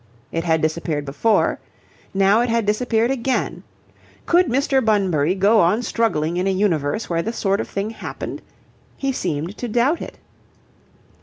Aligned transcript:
It 0.31 0.43
had 0.45 0.63
disappeared 0.63 1.05
before. 1.05 1.59
Now 2.11 2.41
it 2.41 2.49
had 2.49 2.65
disappeared 2.65 3.11
again. 3.11 3.61
Could 4.25 4.47
Mr. 4.47 4.83
Bunbury 4.83 5.35
go 5.35 5.59
on 5.59 5.83
struggling 5.83 6.37
in 6.37 6.47
a 6.47 6.51
universe 6.51 7.07
where 7.07 7.21
this 7.21 7.37
sort 7.37 7.61
of 7.61 7.67
thing 7.67 7.91
happened? 7.91 8.41
He 8.97 9.11
seemed 9.11 9.55
to 9.57 9.67
doubt 9.67 10.01
it. 10.01 10.17